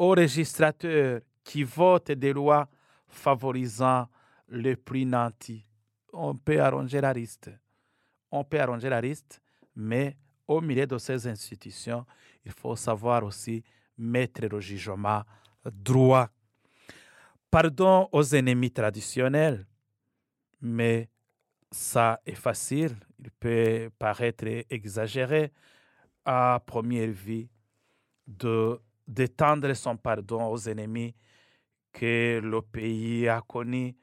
[0.00, 2.66] aux registrateurs qui votent des lois
[3.06, 4.08] favorisant
[4.48, 5.64] le plus nantis.
[6.12, 7.50] On peut arranger la liste.
[8.30, 9.42] On peut arranger la liste,
[9.74, 10.16] mais
[10.46, 12.04] au milieu de ces institutions,
[12.44, 13.62] il faut savoir aussi
[13.96, 15.22] mettre le jugement
[15.64, 16.28] droit.
[17.50, 19.66] Pardon aux ennemis traditionnels,
[20.60, 21.08] mais
[21.70, 25.52] ça est facile, il peut paraître exagéré
[26.24, 27.48] à première vue
[28.26, 31.14] de d'étendre son pardon aux ennemis
[31.92, 33.96] que le pays a connus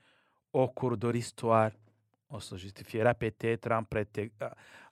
[0.51, 1.71] au cours de l'histoire.
[2.29, 3.83] On se justifiera peut-être en,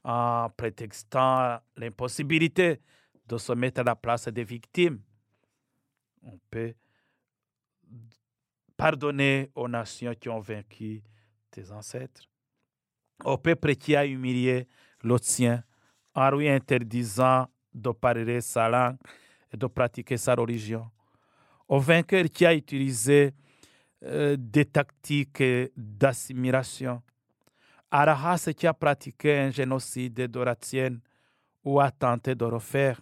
[0.05, 2.79] en, prétextant l'impossibilité
[3.27, 5.01] de se mettre à la place des victimes.
[6.23, 6.73] On peut
[8.77, 11.01] pardonner aux nations qui ont vaincu
[11.49, 12.23] tes ancêtres,
[13.23, 14.67] au peuple qui a humilié
[15.03, 15.63] le sien
[16.13, 18.97] en lui interdisant de parler sa langue
[19.55, 20.89] de pratiquer sa religion.
[21.67, 23.33] Au vainqueur qui a utilisé
[24.03, 25.43] euh, des tactiques
[25.75, 27.01] d'assimilation.
[27.97, 30.99] À la qui a pratiqué un génocide de la tienne
[31.63, 32.99] ou a tenté de refaire.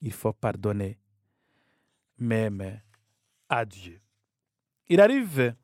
[0.00, 1.00] Il faut pardonner,
[2.16, 2.80] même
[3.48, 4.00] à Dieu.
[4.88, 5.56] Il arrive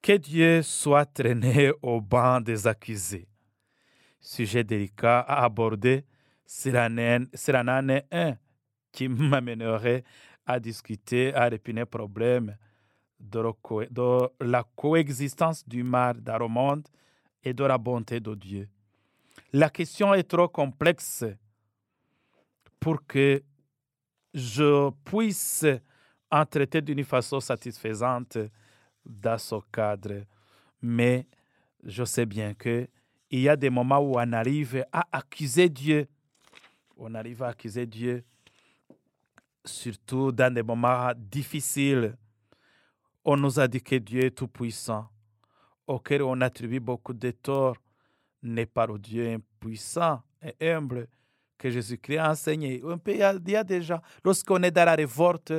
[0.00, 3.28] que Dieu soit traîné au banc des accusés.
[4.20, 6.06] Sujet délicat à aborder,
[6.46, 8.38] c'est l'année 1
[8.90, 10.02] qui m'amènerait
[10.46, 12.56] à discuter, à répondre problème
[13.20, 13.42] de
[14.40, 16.88] la coexistence du mal dans le monde
[17.44, 18.68] et de la bonté de Dieu.
[19.52, 21.24] La question est trop complexe
[22.80, 23.42] pour que
[24.32, 25.64] je puisse
[26.30, 28.38] en traiter d'une façon satisfaisante
[29.04, 30.24] dans ce cadre.
[30.82, 31.26] Mais
[31.84, 32.88] je sais bien que
[33.30, 36.06] il y a des moments où on arrive à accuser Dieu
[36.96, 38.24] On arrive à accuser Dieu,
[39.64, 42.16] surtout dans des moments difficiles.
[43.24, 45.08] On nous a dit que Dieu est tout-puissant,
[45.86, 47.76] auquel on attribue beaucoup de torts,
[48.42, 51.08] n'est pas le Dieu impuissant et humble
[51.56, 52.82] que Jésus-Christ a enseigné.
[53.06, 53.16] Il
[53.50, 55.54] y a, déjà, lorsqu'on est dans la révolte,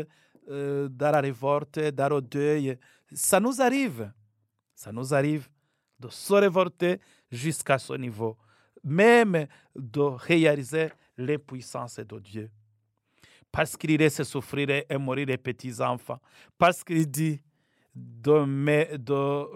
[0.49, 2.77] euh, dans la révolte, dans le deuil,
[3.11, 4.11] ça nous arrive.
[4.75, 5.49] Ça nous arrive
[5.99, 6.99] de se révolter
[7.31, 8.37] jusqu'à ce niveau,
[8.83, 12.51] même de réaliser l'impuissance de Dieu.
[13.51, 16.19] Parce qu'il laisse souffrir et mourir les petits-enfants.
[16.57, 17.41] Parce qu'il dit
[17.95, 18.43] de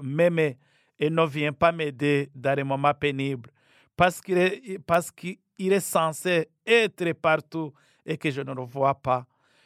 [0.01, 0.57] m'aimer
[0.97, 3.49] et ne vient pas m'aider dans les moments pénibles.
[3.95, 7.73] Parce qu'il est, parce qu'il est censé être partout
[8.05, 9.25] et que je ne le vois pas.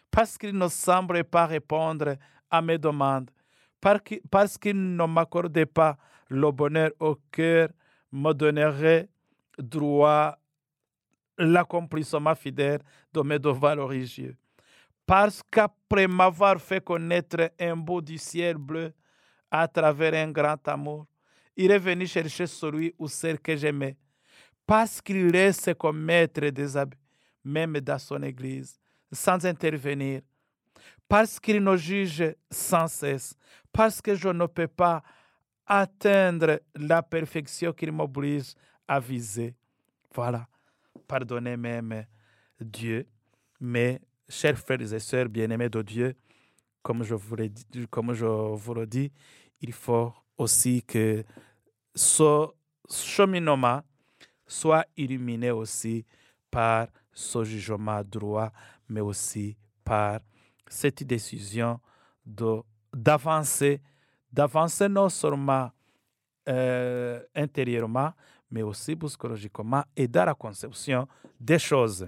[0.09, 2.15] Parce qu'il ne semble pas répondre
[2.49, 3.29] à mes demandes.
[3.79, 5.97] Parce qu'il ne m'accorde pas
[6.29, 7.69] le bonheur au cœur,
[8.11, 9.09] me donnerait
[9.57, 10.37] droit
[11.37, 12.79] l'accomplissement fidèle
[13.11, 14.35] de mes devoirs religieux.
[15.05, 18.93] Parce qu'après m'avoir fait connaître un beau du ciel bleu
[19.51, 21.05] à travers un grand amour,
[21.55, 23.97] il est venu chercher celui ou celle que j'aimais.
[24.65, 26.97] Parce qu'il laisse commettre des abus,
[27.43, 28.79] même dans son église,
[29.11, 30.21] sans intervenir.
[31.07, 33.35] Parce qu'il nous juge sans cesse.
[33.71, 35.03] Parce que je ne peux pas
[35.65, 38.53] atteindre la perfection qu'il m'oblige
[38.87, 39.55] à viser.
[40.13, 40.47] Voilà.
[41.07, 42.05] Pardonnez même
[42.59, 43.05] Dieu,
[43.59, 43.99] mais
[44.33, 46.15] chers frères et sœurs bien-aimés de Dieu,
[46.81, 49.11] comme je, vous dit, comme je vous le dis,
[49.61, 51.23] il faut aussi que
[51.95, 52.47] ce
[52.89, 53.81] cheminement
[54.45, 56.05] soit illuminé aussi
[56.49, 58.51] par ce jugement droit,
[58.89, 60.19] mais aussi par
[60.67, 61.79] cette décision
[62.25, 63.81] d'avancer,
[64.31, 65.71] d'avancer non seulement
[66.49, 68.11] euh, intérieurement,
[68.53, 71.07] mais aussi psychologiquement et dans la conception
[71.39, 72.07] des choses.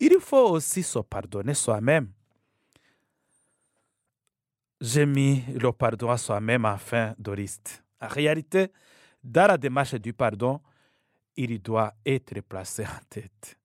[0.00, 2.10] Il faut aussi se pardonner soi-même.
[4.80, 7.32] J'ai mis le pardon à soi-même en fin de.
[8.00, 8.72] En réalité,
[9.22, 10.60] dans la démarche du pardon,
[11.36, 13.56] il doit être placé en tête.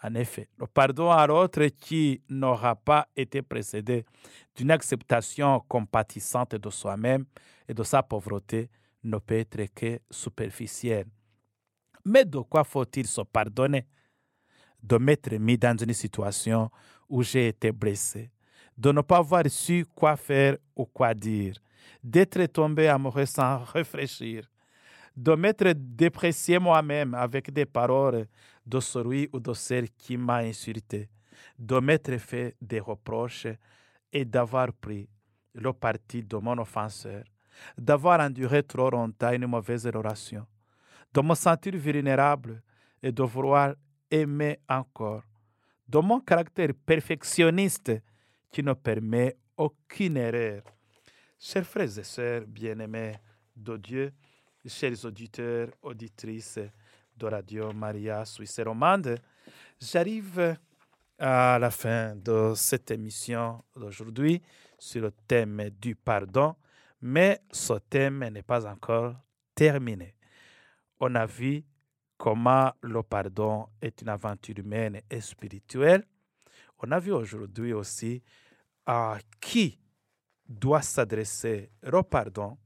[0.00, 4.04] En effet, le pardon à l'autre qui n'aura pas été précédé
[4.54, 7.24] d'une acceptation compatissante de soi-même
[7.68, 8.70] et de sa pauvreté
[9.02, 11.06] ne peut être que superficiel.
[12.04, 13.86] Mais de quoi faut-il se pardonner?
[14.82, 16.70] De m'être mis dans une situation
[17.08, 18.30] où j'ai été blessé,
[18.76, 21.56] de ne pas avoir su quoi faire ou quoi dire,
[22.02, 24.48] d'être tombé amoureux sans réfléchir,
[25.16, 28.26] de m'être déprécié moi-même avec des paroles
[28.64, 31.08] de celui ou de celle qui m'a insulté,
[31.58, 33.48] de m'être fait des reproches
[34.12, 35.08] et d'avoir pris
[35.54, 37.24] le parti de mon offenseur
[37.76, 40.46] d'avoir enduré trop longtemps une mauvaise relation,
[41.12, 42.62] de me sentir vulnérable
[43.02, 43.74] et de vouloir
[44.10, 45.22] aimer encore,
[45.88, 47.92] de mon caractère perfectionniste
[48.50, 50.62] qui ne permet aucune erreur.
[51.38, 53.14] Chers frères et sœurs bien-aimés
[53.54, 54.12] de Dieu,
[54.66, 56.60] chers auditeurs, auditrices
[57.16, 59.18] de Radio Maria Suisse Romande,
[59.80, 60.56] j'arrive
[61.18, 64.40] à la fin de cette émission d'aujourd'hui
[64.78, 66.54] sur le thème du pardon
[67.00, 69.14] mais ce thème n'est pas encore
[69.54, 70.14] terminé.
[71.00, 71.64] On a vu
[72.16, 76.04] comment le pardon est une aventure humaine et spirituelle.
[76.80, 78.22] On a vu aujourd'hui aussi
[78.86, 79.78] à qui
[80.48, 82.58] doit s'adresser le pardon.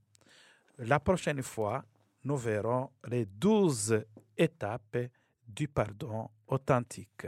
[0.79, 1.85] La prochaine fois,
[2.25, 4.03] nous verrons les douze
[4.37, 4.99] étapes
[5.47, 7.27] du pardon authentique.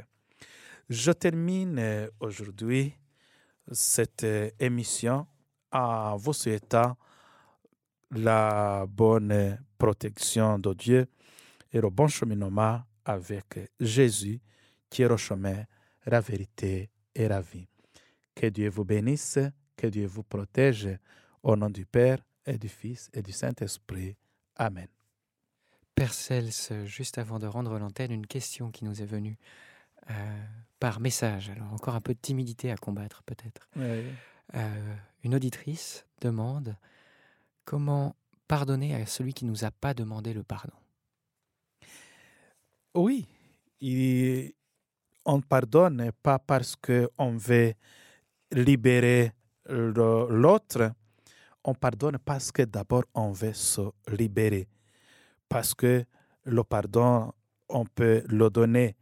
[0.89, 2.95] Je termine aujourd'hui
[3.71, 4.27] cette
[4.59, 5.27] émission
[5.73, 6.97] en vous souhaitant
[8.11, 11.07] la bonne protection de Dieu
[11.70, 14.41] et le bon cheminement avec Jésus
[14.89, 15.64] qui est le chemin,
[16.07, 17.68] la vérité et la vie.
[18.35, 19.39] Que Dieu vous bénisse,
[19.76, 20.89] que Dieu vous protège
[21.43, 22.16] au nom du Père
[22.47, 24.16] et du Fils et du Saint-Esprit.
[24.57, 24.89] Amen.
[25.95, 29.37] Père Cels, juste avant de rendre l'antenne, une question qui nous est venue
[30.09, 30.14] euh,
[30.80, 31.51] par message.
[31.51, 33.68] Alors encore un peu de timidité à combattre peut-être.
[33.76, 34.07] Oui.
[34.55, 36.74] Euh, une auditrice demande
[37.66, 38.16] comment
[38.47, 40.77] pardonner à celui qui ne nous a pas demandé le pardon.
[42.95, 43.27] Oui,
[45.25, 47.75] on pardonne pas parce qu'on veut
[48.53, 49.33] libérer
[49.67, 50.93] l'autre,
[51.65, 54.69] on pardonne parce que d'abord on veut se libérer.
[55.49, 56.05] Parce que
[56.45, 57.33] le pardon,
[57.69, 58.97] on peut le donner,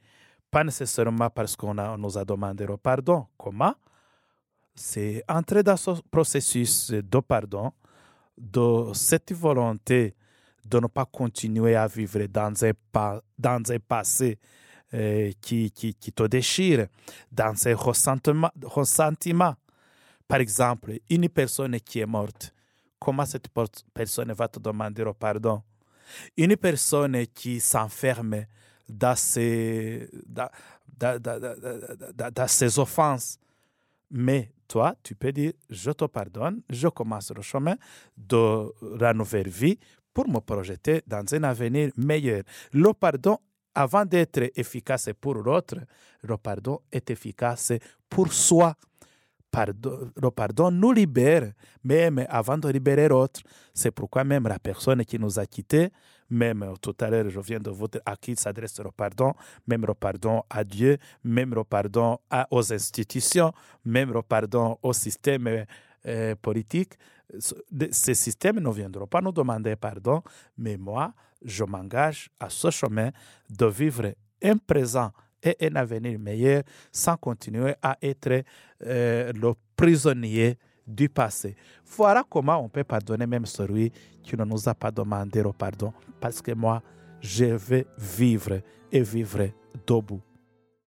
[0.50, 3.26] pas nécessairement parce qu'on nous a demandé le pardon.
[3.36, 3.74] Comment?
[4.74, 7.72] C'est entrer dans ce processus de pardon,
[8.38, 10.14] de cette volonté
[10.64, 12.72] de ne pas continuer à vivre dans un,
[13.38, 14.38] dans un passé
[14.94, 16.86] euh, qui, qui, te déchirent,
[17.30, 19.54] dans ressentiments, ressentiments.
[20.28, 22.54] Par exemple, une personne qui est morte,
[22.98, 23.48] comment cette
[23.92, 25.62] personne va te demander au pardon?
[26.36, 28.44] Une personne qui s'enferme
[28.88, 30.50] dans ses, dans,
[30.96, 33.38] dans, dans, dans ses offenses,
[34.10, 37.76] mais toi, tu peux dire, je te pardonne, je commence le chemin
[38.16, 39.78] de la nouvelle vie
[40.14, 42.42] pour me projeter dans un avenir meilleur.
[42.72, 43.36] Le pardon,
[43.74, 45.76] avant d'être efficace pour l'autre,
[46.22, 47.74] le pardon est efficace
[48.08, 48.74] pour soi.
[49.54, 51.52] Le pardon nous libère,
[51.84, 53.42] même avant de libérer l'autre.
[53.74, 55.90] C'est pourquoi même la personne qui nous a quittés,
[56.32, 59.34] même tout à l'heure, je viens de vous dire à qui s'adresse le pardon,
[59.66, 62.18] même le pardon à Dieu, même le pardon
[62.50, 63.52] aux institutions,
[63.84, 65.66] même le pardon au système
[66.06, 66.94] euh, politique.
[67.90, 70.22] Ces systèmes ne viendront pas nous demander pardon,
[70.56, 71.12] mais moi,
[71.44, 73.10] je m'engage à ce chemin
[73.50, 75.12] de vivre un présent
[75.42, 78.42] et un avenir meilleur sans continuer à être
[78.86, 80.56] euh, le prisonnier
[80.86, 81.54] du passé.
[81.96, 85.92] Voilà comment on peut pardonner même celui qui ne nous a pas demandé le pardon.
[86.20, 86.82] Parce que moi,
[87.20, 88.60] je vais vivre
[88.90, 89.48] et vivre
[89.86, 90.20] debout.